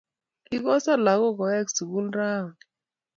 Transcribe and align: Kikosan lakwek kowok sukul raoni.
Kikosan 0.47 0.99
lakwek 1.05 1.35
kowok 1.37 1.67
sukul 1.75 2.07
raoni. 2.17 2.55